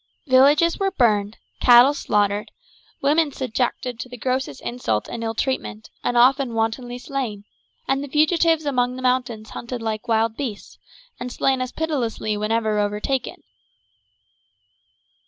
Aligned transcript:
Villages 0.25 0.79
were 0.79 0.89
burned, 0.89 1.37
cattle 1.59 1.93
slaughtered, 1.93 2.49
women 3.03 3.31
subjected 3.31 3.99
to 3.99 4.09
the 4.09 4.17
grossest 4.17 4.59
insult 4.61 5.07
and 5.07 5.23
ill 5.23 5.35
treatment, 5.35 5.91
and 6.03 6.17
often 6.17 6.55
wantonly 6.55 6.97
slain, 6.97 7.43
and 7.87 8.03
the 8.03 8.07
fugitives 8.07 8.65
among 8.65 8.95
the 8.95 9.03
mountains 9.03 9.51
hunted 9.51 9.79
like 9.79 10.07
wild 10.07 10.35
beasts, 10.35 10.79
and 11.19 11.31
slain 11.31 11.61
as 11.61 11.71
pitilessly 11.71 12.35
whenever 12.35 12.79
overtaken. 12.79 13.43